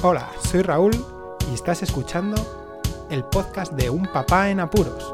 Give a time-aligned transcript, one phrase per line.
[0.00, 0.92] Hola, soy Raúl
[1.50, 2.36] y estás escuchando
[3.10, 5.12] el podcast de Un Papá en Apuros.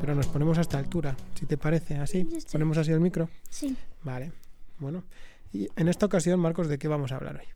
[0.00, 2.26] Pero nos ponemos a esta altura, si te parece, así.
[2.50, 3.28] Ponemos así el micro.
[3.50, 3.76] Sí.
[4.04, 4.32] Vale,
[4.78, 5.04] bueno.
[5.52, 7.46] Y en esta ocasión, Marcos, ¿de qué vamos a hablar hoy?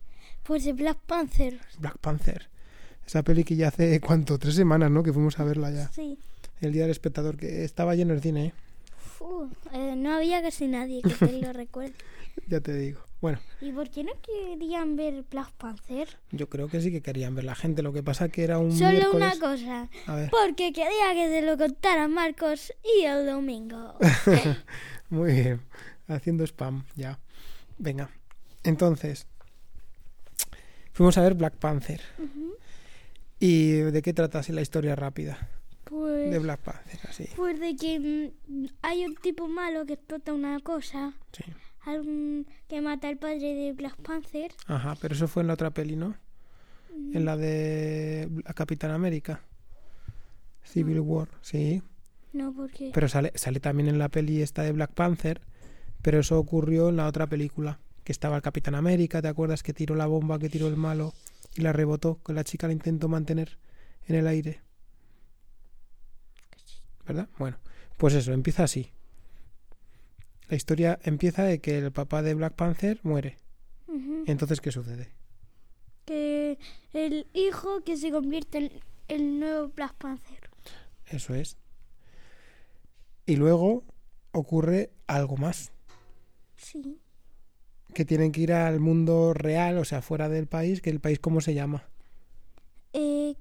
[0.43, 1.59] Pues de Black Panther.
[1.79, 2.47] Black Panther.
[3.07, 4.37] Esa peli que ya hace, ¿cuánto?
[4.37, 5.01] Tres semanas, ¿no?
[5.01, 5.91] Que fuimos a verla ya.
[5.91, 6.19] Sí.
[6.61, 8.53] El Día del Espectador, que estaba lleno el cine, ¿eh?
[9.73, 11.93] Eh, no había casi nadie que te lo recuerde.
[12.47, 13.01] Ya te digo.
[13.21, 16.07] Bueno, ¿Y por qué no querían ver Black Panther?
[16.31, 17.81] yo creo que sí que querían ver la gente.
[17.81, 19.15] Lo que pasa que era un Solo miércoles...
[19.15, 19.89] una cosa.
[20.07, 23.95] A ver, Porque quería que te lo contara Marcos y el domingo.
[25.09, 25.61] muy bien.
[26.07, 27.19] Haciendo spam, ya.
[27.77, 28.09] Venga.
[28.63, 29.27] Entonces,
[30.93, 31.99] fuimos a ver Black Panther.
[33.37, 35.49] ¿Y de qué trata así la historia rápida
[35.99, 36.99] Pues, de Black Panther?
[37.09, 37.27] Así.
[37.35, 37.99] pues de que
[38.47, 41.13] mm, hay un tipo malo que explota una cosa.
[41.33, 41.43] Sí.
[41.81, 44.51] Algún que mata al padre de Black Panther.
[44.67, 46.15] Ajá, pero eso fue en la otra peli, ¿no?
[47.13, 49.41] En la de Capitán América.
[50.63, 51.81] Civil War, sí.
[52.33, 52.91] No, porque...
[52.93, 55.41] Pero sale, sale también en la peli esta de Black Panther,
[56.01, 59.63] pero eso ocurrió en la otra película, que estaba el Capitán América, ¿te acuerdas?
[59.63, 61.13] Que tiró la bomba, que tiró el malo
[61.55, 63.57] y la rebotó, que la chica la intentó mantener
[64.07, 64.61] en el aire.
[67.09, 67.27] ¿Verdad?
[67.37, 67.57] Bueno,
[67.97, 68.93] pues eso, empieza así.
[70.47, 73.37] La historia empieza de que el papá de Black Panther muere.
[74.25, 75.09] Entonces, ¿qué sucede?
[76.09, 76.57] que
[76.93, 78.71] el hijo que se convierte en
[79.07, 80.49] el nuevo Black Panther.
[81.05, 81.55] Eso es.
[83.27, 83.83] Y luego
[84.31, 85.71] ocurre algo más.
[86.57, 86.99] Sí.
[87.93, 91.19] Que tienen que ir al mundo real, o sea, fuera del país, que el país,
[91.19, 91.87] ¿cómo se llama?
[92.93, 93.35] Eh,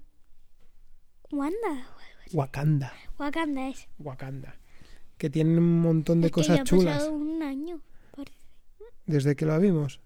[1.30, 1.97] Wanda.
[2.32, 2.92] Wakanda.
[3.18, 3.88] Wakanda es.
[3.98, 4.56] Wakanda.
[5.16, 6.94] Que tienen un montón de Es que cosas ya ha chulas.
[6.98, 7.80] pasado un año.
[8.14, 8.36] parece.
[9.06, 10.00] Desde que lo vimos.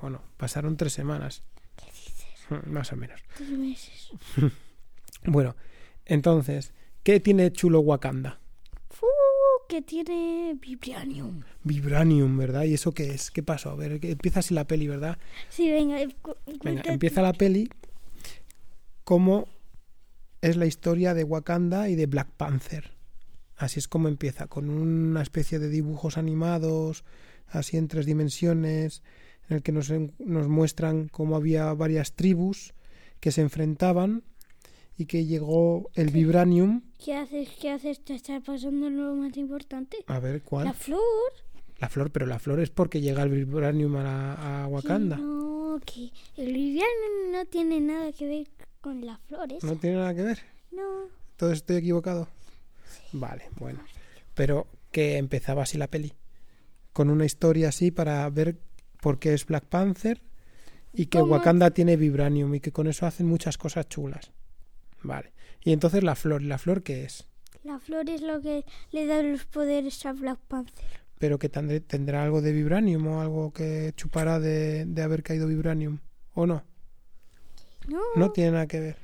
[0.00, 1.42] Bueno, pasaron tres semanas.
[1.76, 2.66] ¿Qué dices?
[2.66, 3.20] Más o menos.
[3.38, 4.10] Dos meses.
[5.28, 5.56] Bueno,
[6.04, 6.72] entonces,
[7.02, 8.38] ¿qué tiene chulo Wakanda?
[9.68, 11.42] Que tiene vibranium.
[11.64, 12.62] Vibranium, ¿verdad?
[12.62, 13.32] ¿Y eso qué es?
[13.32, 13.70] ¿Qué pasó?
[13.70, 15.18] A ver, empieza así la peli, ¿verdad?
[15.48, 16.00] Sí, venga.
[16.00, 16.14] eh,
[16.62, 17.68] Venga, empieza la peli
[19.02, 19.48] como
[20.46, 22.92] es la historia de Wakanda y de Black Panther.
[23.56, 27.04] Así es como empieza, con una especie de dibujos animados,
[27.48, 29.02] así en tres dimensiones,
[29.48, 32.74] en el que nos, nos muestran cómo había varias tribus
[33.20, 34.24] que se enfrentaban
[34.98, 36.82] y que llegó el vibranium.
[37.02, 37.48] ¿Qué haces?
[37.60, 38.04] ¿Qué haces?
[38.04, 39.98] Te está pasando lo más importante.
[40.06, 40.66] A ver, ¿cuál?
[40.66, 41.00] La flor.
[41.78, 45.16] La flor, pero la flor es porque llega el vibranium a, la- a Wakanda.
[45.16, 48.46] Que no, que el vibranium no tiene nada que ver
[48.86, 49.64] con las flores.
[49.64, 50.38] No tiene nada que ver.
[50.70, 51.08] no.
[51.36, 52.28] ¿Todo estoy equivocado?
[53.12, 53.80] Vale, bueno.
[54.32, 56.12] Pero que empezaba así la peli.
[56.92, 58.60] Con una historia así para ver
[59.02, 60.22] por qué es Black Panther
[60.92, 61.32] y que ¿Cómo?
[61.32, 64.30] Wakanda tiene vibranium y que con eso hacen muchas cosas chulas.
[65.02, 65.32] Vale.
[65.64, 67.26] Y entonces la flor, ¿la flor qué es?
[67.64, 70.86] La flor es lo que le da los poderes a Black Panther.
[71.18, 75.98] Pero que tendrá algo de vibranium o algo que chupará de, de haber caído vibranium.
[76.34, 76.62] ¿O no?
[77.88, 78.96] No, No tiene nada que ver.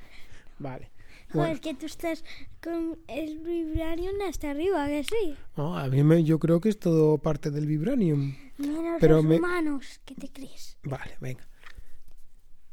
[0.59, 0.91] Vale.
[1.31, 2.23] joder, Bueno, que tú estás
[2.61, 5.35] con el vibranium hasta arriba, que sí.
[5.57, 8.35] no, a mí me- yo creo que es todo parte del vibranium.
[8.57, 10.77] Menos Pero los me- humanos, ¿qué te crees?
[10.83, 11.47] Vale, venga.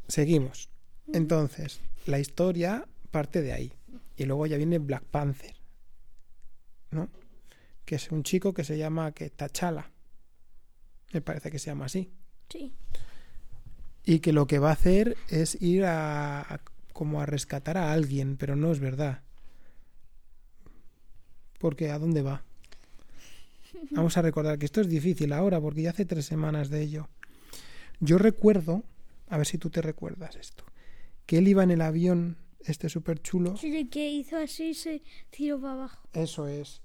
[0.09, 0.69] Seguimos.
[1.13, 3.73] Entonces, la historia parte de ahí.
[4.17, 5.55] Y luego ya viene Black Panther.
[6.91, 7.09] ¿No?
[7.85, 9.91] Que es un chico que se llama que T'Challa.
[11.13, 12.13] Me parece que se llama así.
[12.49, 12.73] Sí.
[14.05, 16.61] Y que lo que va a hacer es ir a, a-
[16.93, 19.23] como a rescatar a alguien, pero no es verdad.
[21.59, 22.43] Porque ¿a dónde va?
[23.91, 27.09] Vamos a recordar que esto es difícil ahora, porque ya hace tres semanas de ello.
[28.01, 28.83] Yo recuerdo,
[29.29, 30.65] a ver si tú te recuerdas esto,
[31.27, 33.57] que él iba en el avión, este súper chulo.
[33.57, 36.09] Sí, que hizo así se tiró para abajo.
[36.13, 36.81] Eso es.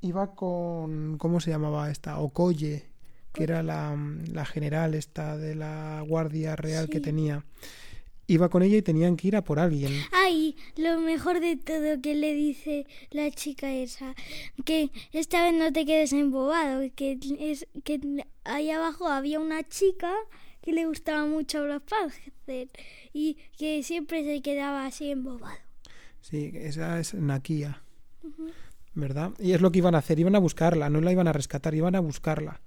[0.00, 1.18] Iba con.
[1.18, 2.18] ¿Cómo se llamaba esta?
[2.20, 2.86] Okoye,
[3.32, 3.96] que era la,
[4.32, 7.44] la general esta de la Guardia Real que tenía.
[8.26, 9.92] Iba con ella y tenían que ir a por alguien.
[10.12, 14.14] Ay, lo mejor de todo que le dice la chica esa,
[14.64, 20.12] que esta vez no te quedes embobado, que es que ahí abajo había una chica
[20.62, 22.68] que le gustaba mucho Black Panther
[23.12, 25.58] y que siempre se quedaba así embobado.
[26.20, 27.82] Sí, esa es Nakia.
[28.94, 29.32] ¿Verdad?
[29.38, 30.18] Y es lo que iban a hacer.
[30.18, 32.60] Iban a buscarla, no la iban a rescatar, iban a buscarla.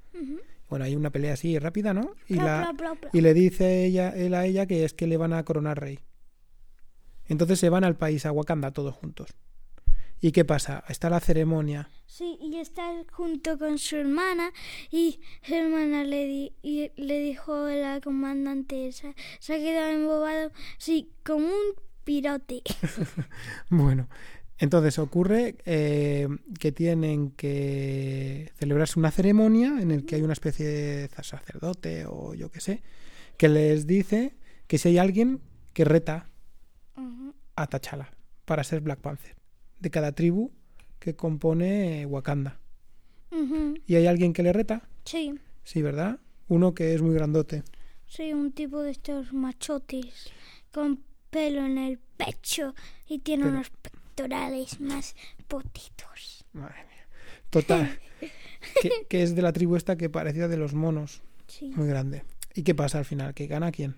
[0.74, 2.16] Bueno, hay una pelea así rápida, ¿no?
[2.28, 2.74] Y, la,
[3.14, 6.00] y le dice ella, él a ella que es que le van a coronar rey.
[7.28, 9.36] Entonces se van al país, a Wakanda, todos juntos.
[10.20, 10.84] ¿Y qué pasa?
[10.90, 11.92] Está la ceremonia.
[12.08, 12.82] Sí, y está
[13.12, 14.52] junto con su hermana
[14.90, 19.92] y su hermana le, di- y le dijo a la comandante esa, se ha quedado
[19.92, 22.64] embobado, sí, como un pirote.
[23.70, 24.10] Bueno,
[24.58, 26.28] entonces ocurre eh,
[26.60, 32.34] que tienen que celebrarse una ceremonia en el que hay una especie de sacerdote o
[32.34, 32.82] yo qué sé,
[33.38, 34.36] que les dice
[34.68, 35.42] que si hay alguien
[35.74, 36.30] que reta
[37.56, 38.12] a T'Challa
[38.46, 39.36] para ser Black Panther
[39.80, 40.52] de cada tribu
[41.00, 42.60] que compone Wakanda.
[43.88, 44.88] ¿Y hay alguien que le reta?
[45.06, 45.34] Sí,
[45.64, 46.20] Sí, ¿verdad?
[46.48, 47.64] Uno que es muy grandote.
[48.06, 50.30] sí, un tipo de estos machotes
[50.72, 51.02] con
[51.32, 52.76] pelo en el pecho
[53.08, 53.72] y tiene Pero- unos
[54.14, 55.16] pectorales más
[55.48, 56.46] potitos.
[56.54, 57.08] Madre mía.
[57.50, 58.00] Total.
[58.82, 61.22] que, que es de la tribu esta que parecía de los monos.
[61.48, 62.24] Sí, Muy grande.
[62.56, 63.34] ¿Y qué pasa al final?
[63.34, 63.96] ¿Que gana quién?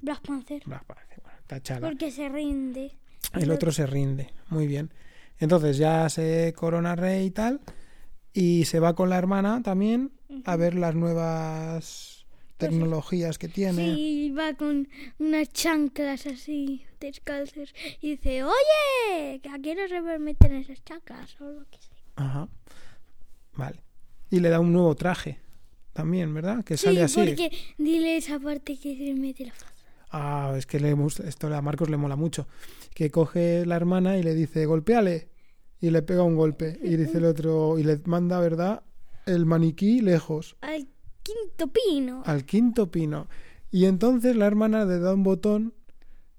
[0.00, 0.62] Black Panther.
[0.64, 1.20] Black Panther.
[1.22, 1.88] Bueno, T'Challa.
[1.88, 2.92] Porque se rinde.
[3.34, 4.32] El otro se rinde.
[4.48, 4.92] Muy bien.
[5.38, 7.60] Entonces ya se corona rey y tal.
[8.32, 10.12] Y se va con la hermana también
[10.44, 12.17] a ver las nuevas
[12.58, 13.94] tecnologías que tiene.
[13.94, 14.88] Sí, va con
[15.18, 21.50] unas chanclas así, descalzos, y dice, oye, que aquí no se permiten esas chanclas o
[21.50, 21.96] lo que sea.
[22.16, 22.48] Ajá.
[23.54, 23.82] Vale.
[24.30, 25.38] Y le da un nuevo traje
[25.92, 26.64] también, ¿verdad?
[26.64, 27.16] Que Sí, sale así.
[27.20, 29.72] porque dile esa parte que se mete la foto.
[30.10, 30.96] Ah, es que le,
[31.26, 32.46] esto a Marcos le mola mucho.
[32.94, 35.28] Que coge la hermana y le dice, golpéale.
[35.80, 36.78] Y le pega un golpe.
[36.82, 38.82] Y dice el otro, y le manda, ¿verdad?
[39.26, 40.88] El maniquí lejos, Al
[41.28, 42.22] quinto pino.
[42.26, 43.28] al quinto pino.
[43.70, 45.74] Y entonces la hermana le da un botón.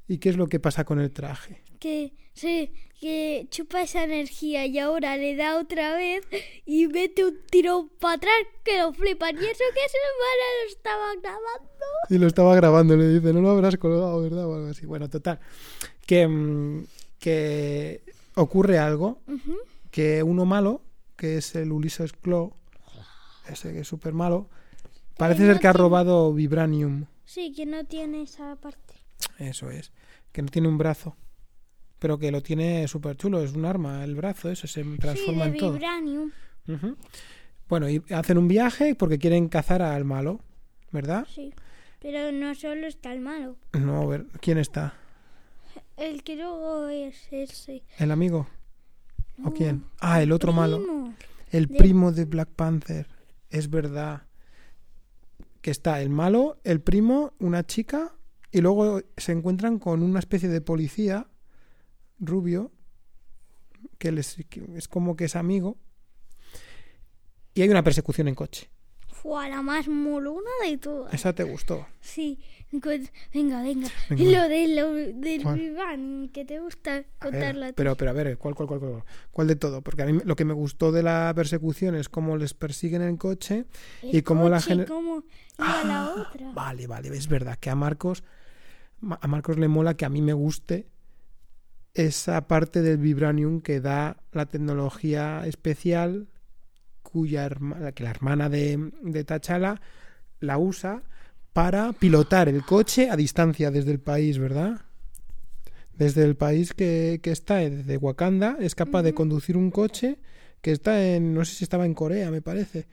[0.07, 1.61] ¿Y qué es lo que pasa con el traje?
[1.79, 6.25] Que se que chupa esa energía y ahora le da otra vez
[6.65, 8.33] y mete un tiro para atrás
[8.63, 9.35] que lo flipan.
[9.35, 11.85] Y eso que su hermana lo estaba grabando.
[12.09, 14.47] Y lo estaba grabando, le dice, no lo habrás colgado, ¿verdad?
[14.47, 14.85] O algo así.
[14.85, 15.39] Bueno, total.
[16.05, 16.85] Que, mm,
[17.19, 18.01] que
[18.35, 19.21] ocurre algo
[19.91, 20.81] que uno malo,
[21.15, 22.53] que es el Ulises Claw,
[23.47, 24.49] ese que es súper malo,
[25.19, 27.05] parece no ser que ha robado Vibranium.
[27.25, 28.95] Sí, que no tiene esa parte.
[29.37, 29.91] Eso es.
[30.31, 31.15] Que no tiene un brazo.
[31.99, 33.41] Pero que lo tiene súper chulo.
[33.41, 35.73] Es un arma, el brazo, eso se transforma sí, en de todo.
[35.73, 36.31] vibranium.
[36.67, 36.95] Ujú.
[37.67, 40.39] Bueno, y hacen un viaje porque quieren cazar al malo,
[40.91, 41.27] ¿verdad?
[41.33, 41.53] Sí.
[41.99, 43.57] Pero no solo está el malo.
[43.73, 44.93] No, a ver, ¿quién está?
[45.97, 47.83] El que luego es ese.
[47.97, 48.47] ¿El amigo?
[49.39, 49.83] ¿O No, quién?
[49.99, 51.13] Ah, el otro malo.
[51.51, 53.07] El de- primo de Black Panther.
[53.49, 54.23] Es verdad.
[55.61, 58.15] Que está el malo, el primo, una chica,
[58.51, 61.27] y luego se encuentran con una especie de policía
[62.19, 62.71] rubio,
[63.97, 64.37] que, les,
[64.75, 65.77] es como que es amigo,
[67.53, 68.69] y hay una persecución en coche.
[69.21, 71.13] Fue la más molona de todas.
[71.13, 71.85] Esa te gustó.
[72.01, 72.39] Sí.
[72.71, 72.91] Venga,
[73.63, 73.63] venga.
[73.63, 77.67] Venga, Lo de lo del vibranium, que te gusta ver, contarla.
[77.69, 77.73] tú.
[77.75, 79.03] pero, pero a ver, ¿cuál, cuál, cuál, cuál?
[79.31, 79.81] ¿Cuál de todo?
[79.81, 83.17] Porque a mí lo que me gustó de la persecución es cómo les persiguen en
[83.17, 83.65] coche
[84.03, 85.23] El y cómo la gener- cómo
[85.57, 86.51] la Ah, otra.
[86.53, 88.23] Vale, vale, es verdad que a Marcos
[89.19, 90.87] a Marcos le mola que a mí me guste
[91.93, 96.27] esa parte del vibranium que da la tecnología especial
[97.09, 97.49] cuya
[97.93, 99.81] que la hermana de, de T'Challa
[100.39, 101.03] la usa
[101.53, 104.81] para pilotar el coche a distancia desde el país, ¿verdad?
[105.97, 110.17] Desde el país que, que está, desde Wakanda, es capaz de conducir un coche
[110.61, 112.87] que está en, no sé si estaba en Corea, me parece.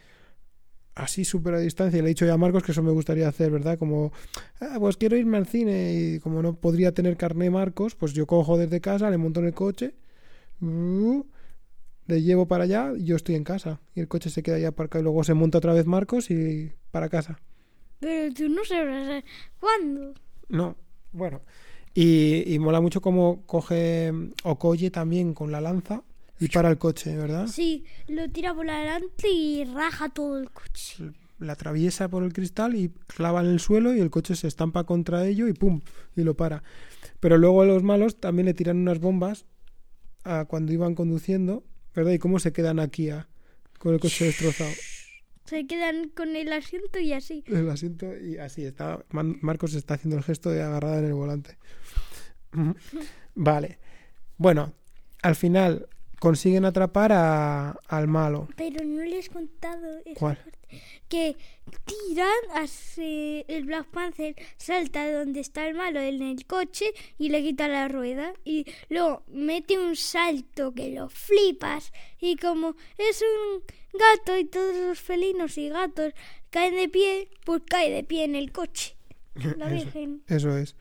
[0.94, 1.98] Así súper a distancia.
[1.98, 3.78] Y le he dicho ya a Marcos que eso me gustaría hacer, ¿verdad?
[3.78, 4.12] Como,
[4.60, 8.26] "Ah, pues quiero irme al cine y como no podría tener carné Marcos, pues yo
[8.26, 9.94] cojo desde casa, le monto en el coche,
[10.62, 11.22] uh,
[12.06, 13.80] le llevo para allá y yo estoy en casa.
[13.94, 16.72] Y el coche se queda ya aparcado y luego se monta otra vez Marcos y
[16.90, 17.38] para casa.
[18.00, 19.24] Pero tú no sabrás
[19.58, 20.14] cuándo.
[20.48, 20.76] No,
[21.12, 21.40] bueno.
[21.94, 26.02] Y, y mola mucho como coge mm, Okoye también con la lanza
[26.38, 27.46] y para el coche, ¿verdad?
[27.46, 31.12] Sí, lo tira por adelante y raja todo el coche.
[31.38, 34.84] La atraviesa por el cristal y clava en el suelo y el coche se estampa
[34.84, 35.80] contra ello y ¡pum!
[36.14, 36.62] y lo para.
[37.20, 39.46] Pero luego los malos también le tiran unas bombas
[40.24, 41.64] a cuando iban conduciendo,
[41.96, 42.12] ¿verdad?
[42.12, 43.26] Y cómo se quedan aquí a-
[43.80, 44.70] con el coche destrozado.
[45.46, 47.42] Se quedan con el asiento y así.
[47.48, 49.04] El asiento y así está.
[49.10, 51.56] Marcos está haciendo el gesto de agarrada en el volante.
[53.34, 53.78] Vale.
[54.38, 54.72] Bueno,
[55.22, 55.88] al final
[56.20, 58.48] consiguen atrapar a- al malo.
[58.56, 60.36] Pero no les he contado esa ¿Cuál?
[60.36, 60.55] parte.
[61.08, 61.36] Que
[61.84, 67.28] tiran hacia el Black Panther, salta de donde está el malo en el coche y
[67.28, 68.34] le quita la rueda.
[68.44, 71.92] Y luego mete un salto que lo flipas.
[72.20, 76.12] Y como es un gato y todos los felinos y gatos
[76.50, 78.96] caen de pie, pues cae de pie en el coche.
[79.34, 79.74] La Eso.
[79.74, 80.22] Virgen.
[80.26, 80.76] Eso es.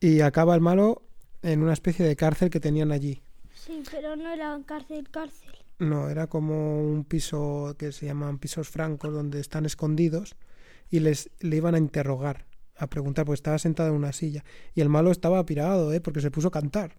[0.00, 1.02] Y acaba el malo
[1.42, 3.22] en una especie de cárcel que tenían allí.
[3.54, 5.41] Sí, pero no era cárcel, cárcel.
[5.82, 10.36] No, era como un piso que se llaman pisos francos donde están escondidos
[10.88, 12.46] y les le iban a interrogar,
[12.76, 14.44] a preguntar, porque estaba sentado en una silla.
[14.76, 16.00] Y el malo estaba pirado, ¿eh?
[16.00, 16.96] Porque se puso a cantar.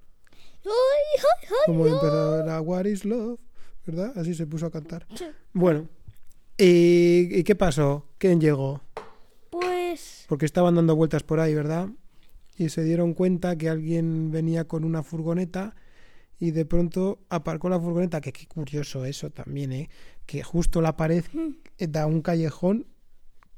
[1.66, 3.40] Como empezó la What is Love,
[3.86, 4.18] ¿verdad?
[4.18, 5.08] Así se puso a cantar.
[5.54, 5.88] Bueno,
[6.58, 8.10] ¿y, y qué pasó?
[8.18, 8.82] ¿Quién llegó?
[9.50, 11.88] Pues Porque estaban dando vueltas por ahí, ¿verdad?
[12.58, 15.74] Y se dieron cuenta que alguien venía con una furgoneta
[16.40, 19.90] y de pronto aparcó la furgoneta, que qué curioso eso también, ¿eh?
[20.26, 21.24] Que justo la pared
[21.78, 22.88] eh, da un callejón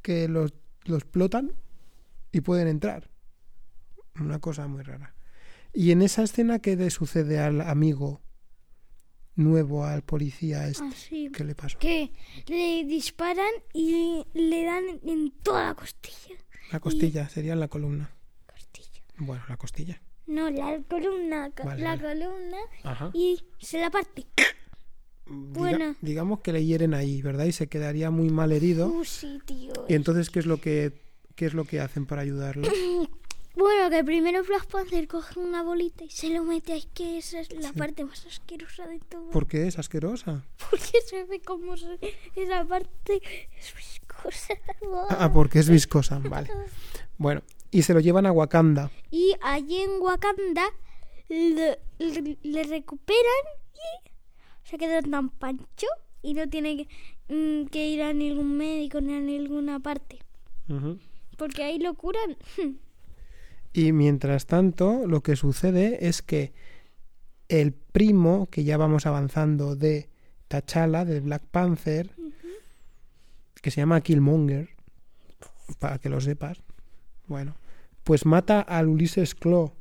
[0.01, 0.53] que los,
[0.83, 1.53] los explotan
[2.31, 3.09] y pueden entrar.
[4.19, 5.15] Una cosa muy rara.
[5.73, 8.21] Y en esa escena, ¿qué le sucede al amigo
[9.35, 10.87] nuevo, al policía este?
[10.87, 11.29] así.
[11.33, 11.77] ¿Qué le pasó?
[11.79, 12.11] Que
[12.47, 16.35] le disparan y le dan en toda la costilla.
[16.71, 18.09] La costilla, sería la columna.
[18.47, 19.01] Costilla.
[19.17, 20.01] Bueno, la costilla.
[20.27, 21.51] No, la columna.
[21.63, 22.01] Vale, la vale.
[22.25, 22.57] columna.
[22.83, 23.11] Ajá.
[23.13, 24.25] Y se la parte.
[24.35, 24.51] Diga-
[25.27, 25.95] Bueno.
[26.01, 27.45] digamos que le hieren ahí, ¿verdad?
[27.45, 28.87] Y se quedaría muy mal herido.
[28.87, 29.73] Uh, sí, tío.
[29.87, 30.93] Y entonces, ¿qué es lo que,
[31.35, 32.67] qué es lo que hacen para ayudarlo?
[33.57, 37.39] Bueno, que primero Black Panther coge una bolita y se lo mete ahí, que esa
[37.39, 39.29] es la parte más asquerosa de todo.
[39.29, 40.43] ¿Por qué es asquerosa?
[40.69, 41.97] Porque se ve como se-
[42.35, 43.21] esa parte
[43.57, 44.55] es viscosa.
[45.09, 46.49] Ah, porque es viscosa, vale.
[47.17, 47.43] Bueno,
[47.75, 48.89] y se lo llevan a Wakanda.
[49.11, 50.63] Y allí en Wakanda
[51.29, 54.09] le, le- le recuperan y
[54.69, 55.87] se queda tan pancho
[56.21, 56.87] y no tiene que,
[57.33, 60.19] mm, que ir a ningún médico ni a ninguna parte.
[61.37, 62.37] Porque ahí lo curan.
[63.73, 66.53] Y mientras tanto, lo que sucede es que
[67.49, 70.07] el primo, que ya vamos avanzando de
[70.47, 72.09] T'Challa, de Black Panther,
[73.61, 74.69] que se llama Killmonger,
[75.79, 76.61] para que lo sepas,
[77.27, 77.55] bueno,
[78.05, 79.73] pues mata al Ulises Claw,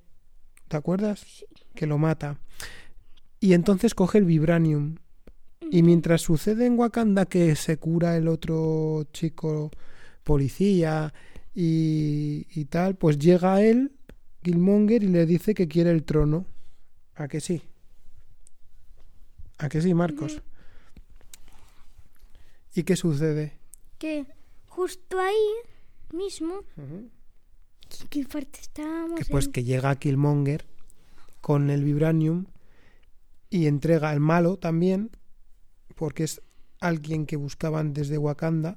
[0.68, 1.44] ¿te acuerdas?
[1.74, 2.40] Que lo mata.
[3.38, 4.96] Y entonces coge el Vibranium.
[5.70, 9.70] Y mientras sucede en Wakanda que se cura el otro chico
[10.22, 11.12] policía
[11.54, 13.92] y, y tal, pues llega él,
[14.42, 16.46] Killmonger, y le dice que quiere el trono.
[17.14, 17.62] ¿A que sí?
[19.58, 20.42] ¿A que sí, Marcos?
[22.74, 23.58] ¿Y qué sucede?
[23.98, 24.24] Que
[24.66, 26.62] justo ahí mismo,
[28.02, 29.18] ¿en qué parte estábamos?
[29.18, 30.64] Que pues En- que llega Killmonger
[31.40, 32.46] con el Vibranium
[33.50, 35.10] y entrega al malo también,
[35.96, 36.40] porque es
[36.80, 38.76] alguien que buscaban desde Wakanda,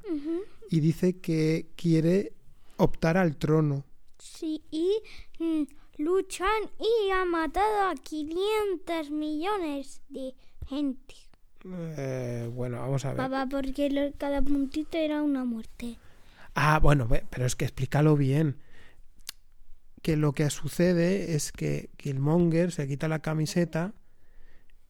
[0.69, 2.33] y dice que quiere
[2.77, 3.83] optar al trono.
[4.19, 5.01] Sí, y
[5.39, 5.63] mm,
[5.97, 10.33] luchan y ha matado a 500 millones de
[10.67, 11.15] gente.
[11.65, 13.17] Eh, bueno, vamos a ver.
[13.17, 15.97] Papá, porque lo- cada puntito era una muerte.
[16.55, 18.57] Ah, bueno, pero es que explícalo bien.
[20.01, 23.93] Que lo que sucede es que Killmonger se quita la camiseta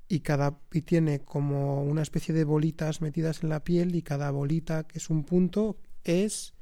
[0.07, 4.31] y cada y tiene como una especie de bolitas metidas en la piel y cada
[4.31, 6.53] bolita que es un punto es.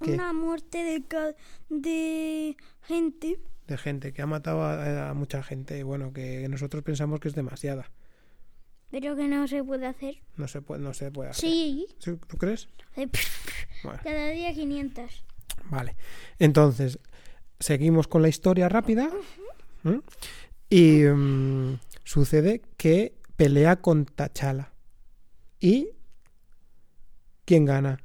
[0.00, 1.34] Una muerte de,
[1.70, 3.40] de gente.
[3.66, 5.82] de gente que ha matado a, a mucha gente.
[5.82, 7.90] Bueno, que nosotros pensamos que es demasiada.
[8.90, 10.22] Pero que no se puede hacer.
[10.36, 11.40] No se puede, no se puede hacer.
[11.40, 11.86] Sí.
[11.98, 12.12] ¿Sí?
[12.26, 12.68] ¿Tú crees?
[13.84, 14.00] Bueno.
[14.02, 15.24] Cada día 500.
[15.70, 15.94] Vale.
[16.40, 16.98] Entonces,
[17.60, 19.10] seguimos con la historia rápida.
[20.70, 24.72] Y mm, sucede que pelea con T'Challa.
[25.60, 25.90] ¿Y
[27.44, 27.98] quién gana?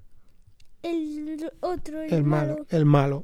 [0.81, 2.53] El otro, el, El malo.
[2.53, 2.65] malo.
[2.69, 3.24] El malo.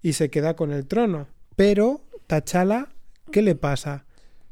[0.00, 1.28] Y se queda con el trono.
[1.56, 2.88] Pero T'Challa,
[3.30, 4.06] ¿qué le pasa?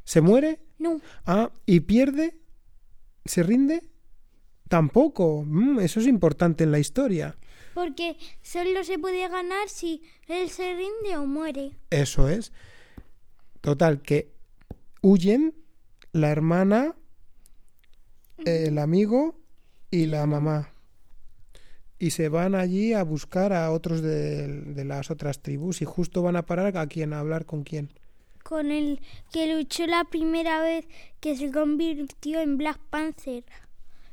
[0.05, 0.61] ¿Se muere?
[0.79, 1.01] No.
[1.27, 2.39] Ah, ¿y pierde?
[3.25, 3.83] ¿Se rinde?
[4.69, 5.45] Tampoco.
[5.47, 7.37] Mm, eso es importante en la historia.
[7.75, 11.73] Porque solo se puede ganar si él se rinde o muere.
[11.91, 12.53] Eso es.
[13.61, 14.33] Total, que
[15.03, 15.55] huyen
[16.13, 16.97] la hermana,
[18.45, 19.39] el amigo
[19.91, 20.73] y la mamá.
[21.99, 26.23] Y se van allí a buscar a otros de, de las otras tribus y justo
[26.23, 27.93] van a parar a quién, a hablar con quién.
[28.43, 29.01] Con el
[29.31, 30.87] que luchó la primera vez
[31.21, 33.45] que se convirtió en Black Panther.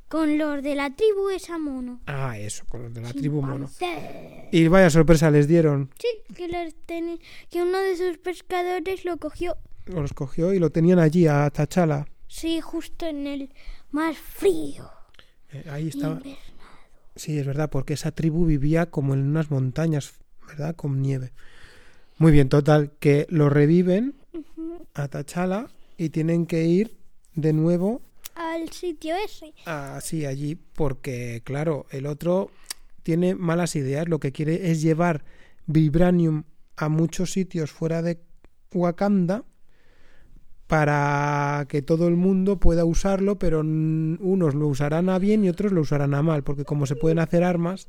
[0.10, 2.00] Con los de la tribu esa mono.
[2.06, 3.70] Ah, eso, con los de la tribu mono.
[4.52, 5.90] Y vaya sorpresa les dieron.
[6.00, 9.58] Sí, que, los teni- que uno de sus pescadores lo cogió.
[9.86, 12.08] Los cogió y lo tenían allí a Tachala.
[12.28, 13.50] Sí, justo en el
[13.92, 14.90] más frío.
[15.52, 16.22] Eh, ahí estaba.
[17.16, 20.14] Sí, es verdad, porque esa tribu vivía como en unas montañas,
[20.48, 20.76] ¿verdad?
[20.76, 21.32] Con nieve.
[22.18, 24.16] Muy bien, total, que lo reviven
[24.94, 26.96] a Tachala y tienen que ir
[27.36, 28.02] de nuevo
[28.40, 29.54] Al sitio ese.
[29.66, 32.52] así allí, porque, claro, el otro
[33.04, 34.08] tiene malas ideas.
[34.08, 35.24] Lo que quiere es llevar
[35.66, 36.44] Vibranium
[36.76, 38.20] a muchos sitios fuera de
[38.74, 39.44] Wakanda
[40.68, 45.72] para que todo el mundo pueda usarlo, pero unos lo usarán a bien y otros
[45.72, 47.88] lo usarán a mal, porque como se pueden hacer armas,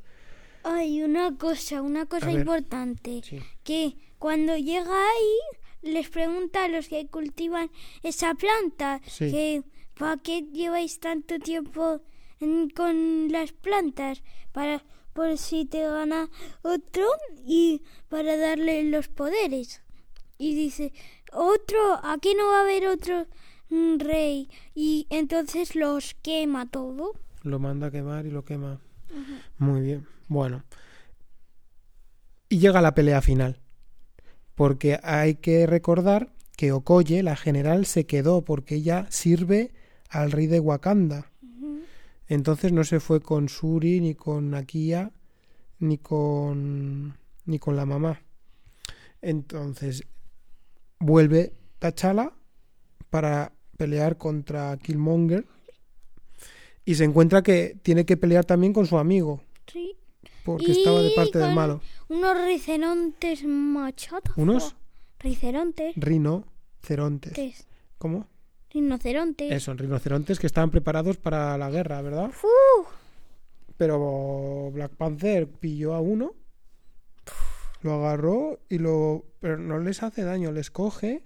[0.64, 3.20] Hay una cosa, una cosa importante.
[3.24, 3.40] sí.
[3.64, 7.70] Que cuando llega ahí, les pregunta a los que cultivan
[8.02, 9.30] esa planta Sí.
[9.30, 9.62] que
[9.98, 12.00] ¿para qué lleváis tanto tiempo
[12.40, 14.22] en- con las plantas?
[14.52, 16.30] Para por si te gana
[16.62, 17.04] otro
[17.44, 19.82] y para darle los poderes.
[20.38, 20.92] Y dice,
[21.32, 23.26] otro, aquí no va a haber otro
[23.98, 24.48] rey.
[24.74, 27.12] Y entonces los quema todo.
[27.42, 28.80] lo manda a quemar y lo quema.
[29.58, 30.06] Muy bien.
[30.28, 30.64] Bueno.
[32.48, 33.60] Y llega la pelea final.
[34.54, 39.72] Porque hay que recordar que Okoye, la general, se quedó porque ella sirve
[40.08, 41.30] al rey de Wakanda.
[42.26, 45.12] Entonces no se fue con Suri, ni con Nakia,
[45.78, 48.20] ni con ni con la mamá.
[49.22, 50.04] Entonces
[51.00, 52.32] vuelve T'Challa
[53.10, 55.46] para pelear contra Killmonger
[56.84, 59.96] y se encuentra que tiene que pelear también con su amigo Sí.
[60.44, 61.80] porque estaba de parte del malo.
[62.08, 64.36] Unos rinocerontes machados.
[64.36, 64.76] ¿Unos?
[65.20, 65.94] Rinocerontes.
[65.96, 67.32] Rinocerontes.
[67.32, 67.66] Tes.
[67.98, 68.26] ¿Cómo?
[68.70, 69.50] Rinocerontes.
[69.50, 72.30] Eso, rinocerontes que estaban preparados para la guerra, ¿verdad?
[72.30, 72.48] ¡Fu!
[73.76, 76.34] Pero Black Panther pilló a uno,
[77.82, 79.24] lo agarró y lo.
[79.40, 81.22] Pero no les hace daño, les coge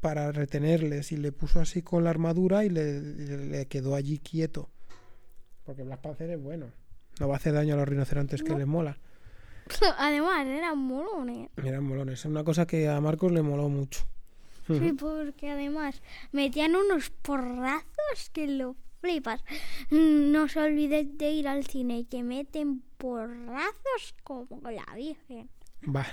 [0.00, 4.70] para retenerles y le puso así con la armadura y le, quedó allí quieto.
[5.64, 6.66] Porque Black Panther es bueno.
[7.18, 8.96] No va a hacer daño a los rinocerontes que les mola.
[9.98, 11.50] Además, eran molones.
[11.56, 12.20] Eran molones.
[12.20, 14.06] Es una cosa que a Marcos le moló mucho.
[14.68, 19.42] Sí, porque además metían unos porrazos que lo flipas.
[19.90, 25.48] No se olviden de ir al cine, que meten porrazos como la Virgen.
[25.82, 26.08] Vale.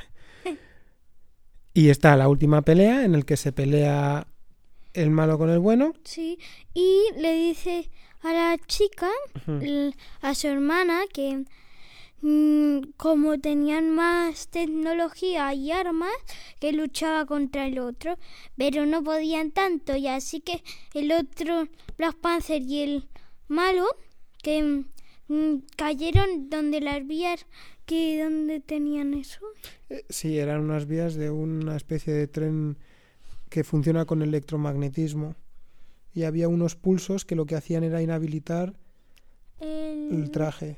[1.73, 4.27] Y está la última pelea en el que se pelea
[4.93, 5.93] el malo con el bueno.
[6.05, 6.39] Sí,
[6.73, 7.89] y le dice
[8.21, 9.09] a la chica,
[10.21, 11.43] a su hermana, que
[12.21, 16.13] mm, como tenían más tecnología y armas,
[16.59, 18.17] que luchaba contra el otro,
[18.57, 23.07] pero no podían tanto, y así que el otro, Black Panther y el
[23.47, 23.85] malo,
[24.41, 24.85] que
[25.27, 27.45] mm, cayeron donde las vías,
[27.85, 29.39] que donde tenían eso.
[29.89, 32.77] Eh, Sí, eran unas vías de una especie de tren
[33.49, 35.35] que funciona con electromagnetismo.
[36.13, 38.73] Y había unos pulsos que lo que hacían era inhabilitar
[39.59, 40.77] El, el traje.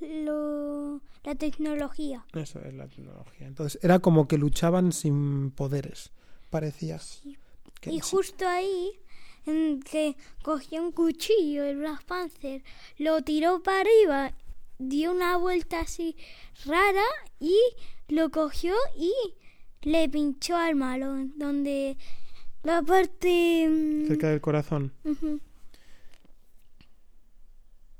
[0.00, 2.24] Lo, la tecnología.
[2.34, 3.46] Eso es la tecnología.
[3.46, 6.12] Entonces era como que luchaban sin poderes,
[6.50, 7.00] parecía.
[7.80, 8.00] Que Y sí.
[8.00, 8.92] justo ahí,
[9.46, 12.62] en que cogió un cuchillo el Black Panther,
[12.98, 14.34] lo tiró para arriba,
[14.78, 16.16] dio una vuelta así
[16.64, 17.04] rara
[17.40, 17.56] y
[18.08, 19.12] lo cogió y
[19.82, 21.96] le pinchó al malo, donde
[22.62, 23.68] la parte...
[23.68, 24.92] mm, cerca del corazón.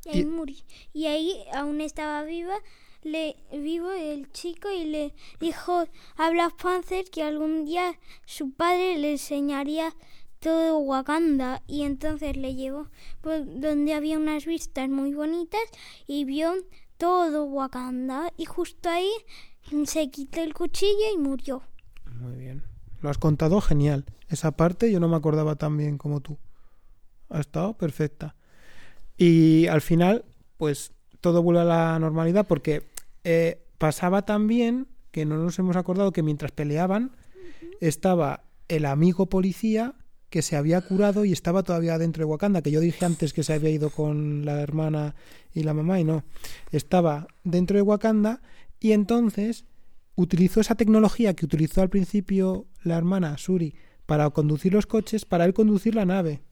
[0.08, 0.56] Y ahí Y- murió.
[0.92, 2.56] Y ahí aún estaba viva,
[3.02, 8.98] le, vivo el chico y le dijo a Black Panther que algún día su padre
[8.98, 9.94] le enseñaría
[10.40, 12.88] todo Wakanda y entonces le llevó
[13.20, 15.60] por donde había unas vistas muy bonitas
[16.06, 16.54] y vio
[16.96, 19.10] todo Wakanda y justo ahí
[19.86, 21.62] se quitó el cuchillo y murió.
[22.20, 22.64] Muy bien.
[23.00, 24.04] Lo has contado genial.
[24.28, 26.36] Esa parte yo no me acordaba tan bien como tú.
[27.30, 28.34] Ha estado perfecta.
[29.18, 30.24] Y al final,
[30.56, 32.84] pues todo vuelve a la normalidad porque
[33.24, 37.12] eh, pasaba también que no nos hemos acordado que mientras peleaban
[37.80, 39.94] estaba el amigo policía
[40.30, 43.42] que se había curado y estaba todavía dentro de Wakanda, que yo dije antes que
[43.42, 45.14] se había ido con la hermana
[45.54, 46.24] y la mamá y no,
[46.70, 48.42] estaba dentro de Wakanda
[48.78, 49.64] y entonces
[50.14, 55.44] utilizó esa tecnología que utilizó al principio la hermana Suri para conducir los coches, para
[55.44, 56.42] él conducir la nave.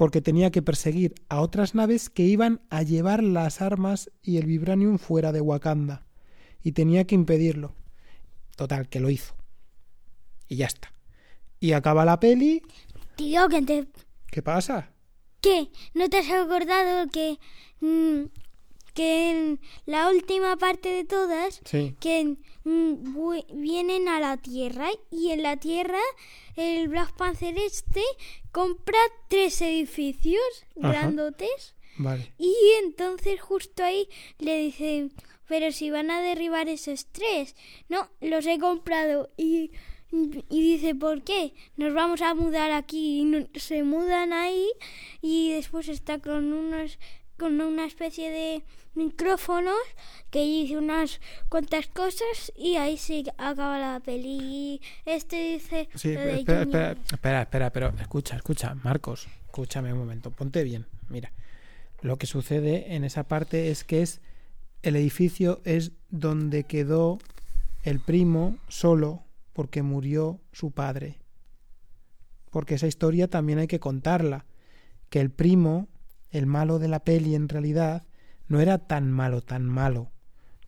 [0.00, 4.46] Porque tenía que perseguir a otras naves que iban a llevar las armas y el
[4.46, 6.06] vibranium fuera de Wakanda.
[6.62, 7.74] Y tenía que impedirlo.
[8.56, 9.34] Total, que lo hizo.
[10.48, 10.94] Y ya está.
[11.58, 12.62] Y acaba la peli.
[13.16, 13.88] Tío, que te
[14.30, 14.90] ¿Qué pasa?
[15.42, 15.70] ¿Qué?
[15.92, 17.38] ¿No te has acordado que,
[17.80, 18.30] mm,
[18.92, 21.94] que en la última parte de todas, Sí.
[22.00, 26.00] que mm, vienen a la Tierra y en la Tierra
[26.56, 28.02] el Black Panther este
[28.52, 28.98] compra
[29.28, 30.42] tres edificios
[30.82, 30.90] Ajá.
[30.92, 32.32] grandotes Vale.
[32.38, 35.12] y entonces justo ahí le dicen,
[35.48, 37.56] pero si van a derribar esos tres,
[37.88, 39.70] no, los he comprado y,
[40.12, 41.54] y dice, ¿por qué?
[41.76, 44.68] Nos vamos a mudar aquí y no- se mudan ahí
[45.22, 46.98] y después está con unos
[47.40, 48.62] con una especie de
[48.94, 49.80] micrófonos
[50.30, 54.82] que dice unas cuantas cosas y ahí sí acaba la peli.
[55.06, 55.88] Este dice...
[55.94, 60.62] Sí, lo de espera, espera, espera, espera, pero escucha, escucha, Marcos, escúchame un momento, ponte
[60.64, 60.84] bien.
[61.08, 61.32] Mira,
[62.02, 64.20] lo que sucede en esa parte es que es
[64.82, 67.20] el edificio es donde quedó
[67.84, 69.24] el primo solo
[69.54, 71.16] porque murió su padre.
[72.50, 74.44] Porque esa historia también hay que contarla,
[75.08, 75.88] que el primo,
[76.30, 78.06] el malo de la peli en realidad,
[78.48, 80.12] no era tan malo, tan malo,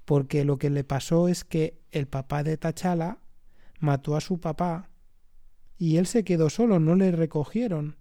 [0.05, 3.19] porque lo que le pasó es que el papá de Tachala
[3.79, 4.91] mató a su papá
[5.79, 7.97] y él se quedó solo, no le recogieron.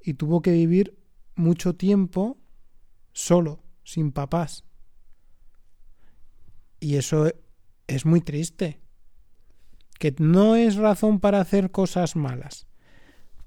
[0.00, 0.96] Y tuvo que vivir
[1.34, 2.38] mucho tiempo
[3.12, 4.64] solo, sin papás.
[6.78, 7.32] Y eso
[7.86, 8.80] es muy triste.
[9.98, 12.66] Que no es razón para hacer cosas malas.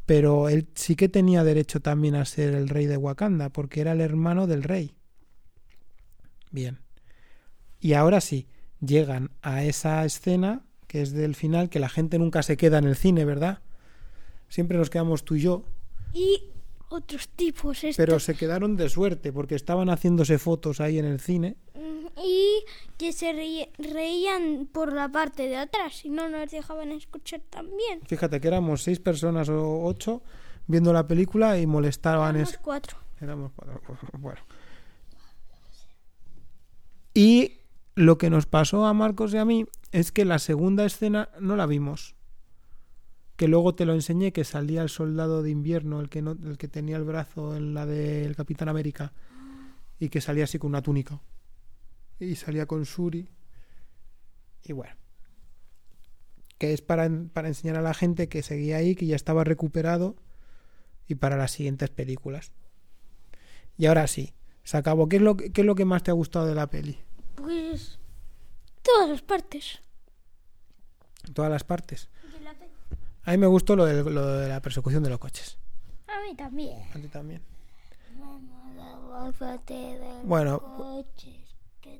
[0.05, 3.93] Pero él sí que tenía derecho también a ser el rey de Wakanda, porque era
[3.93, 4.93] el hermano del rey.
[6.51, 6.79] Bien.
[7.79, 8.47] Y ahora sí,
[8.81, 12.85] llegan a esa escena que es del final, que la gente nunca se queda en
[12.85, 13.59] el cine, ¿verdad?
[14.47, 15.65] Siempre nos quedamos tú y yo,
[16.13, 16.43] Y
[16.89, 17.83] otros tipos.
[17.83, 21.57] estos- pero se quedaron de suerte porque estaban haciéndose fotos ahí en el cine.
[21.73, 22.63] Mm, Y
[22.97, 28.01] que se reí- reían por la parte de atrás y no nos dejaban escuchar también.
[28.07, 30.21] Fíjate que éramos seis personas o ocho
[30.67, 32.35] viendo la película y molestaban.
[32.35, 32.97] Éramos es- cuatro.
[33.21, 33.81] Éramos cuatro.
[34.19, 34.39] Bueno.
[37.13, 37.59] Y
[37.95, 41.55] lo que nos pasó a Marcos y a mí es que la segunda escena no
[41.55, 42.15] la vimos.
[43.37, 46.57] Que luego te lo enseñé, que salía el soldado de invierno, el que, no, el
[46.57, 49.11] que tenía el brazo en la del Capitán América,
[49.99, 51.19] y que salía así con una túnica.
[52.19, 53.29] Y salía con Suri.
[54.63, 54.95] Y bueno.
[56.57, 60.15] Que es para, para enseñar a la gente que seguía ahí, que ya estaba recuperado,
[61.07, 62.51] y para las siguientes películas.
[63.77, 65.09] Y ahora sí, se acabó.
[65.09, 66.97] ¿Qué es lo que, qué es lo que más te ha gustado de la peli?
[67.35, 67.99] Pues
[68.81, 69.81] todas las partes.
[71.33, 72.09] Todas las partes.
[73.23, 75.57] A mí me gustó lo de, lo de la persecución de los coches.
[76.07, 76.77] A mí también.
[76.93, 77.41] A ti también.
[80.23, 80.61] Bueno.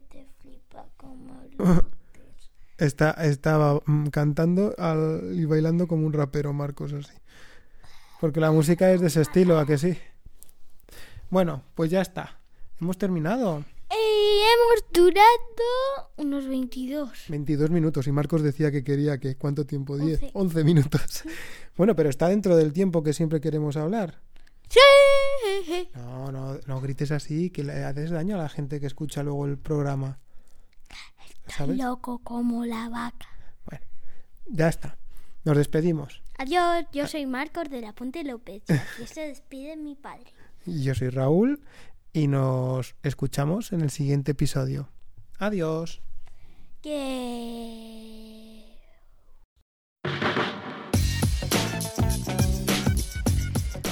[0.10, 1.42] Te flipa como
[2.78, 7.14] Está, estaba mm, cantando al- y bailando como un rapero, Marcos, así.
[8.20, 9.98] Porque la música es de ese estilo, ¿a que sí?
[11.30, 12.38] Bueno, pues ya está.
[12.82, 13.64] Hemos terminado.
[13.90, 17.26] Y hemos durado unos 22.
[17.30, 19.98] 22 minutos y Marcos decía que quería que ¿cuánto tiempo?
[19.98, 20.32] 10, Once.
[20.34, 21.24] 11 minutos.
[21.78, 24.22] Bueno, pero está dentro del tiempo que siempre queremos hablar.
[24.70, 25.90] ¡Sí!
[25.96, 29.46] No, no, no grites así, que le haces daño a la gente que escucha luego
[29.46, 30.20] el programa.
[31.48, 31.78] ¿Sabes?
[31.78, 33.28] Loco como la vaca.
[33.66, 33.86] Bueno,
[34.48, 34.98] ya está.
[35.44, 36.24] Nos despedimos.
[36.38, 38.64] Adiós, yo soy Marcos de la Puente López.
[39.02, 40.34] Y se despide mi padre.
[40.66, 41.62] Yo soy Raúl
[42.12, 44.90] y nos escuchamos en el siguiente episodio.
[45.38, 46.02] Adiós.
[46.82, 48.45] Que...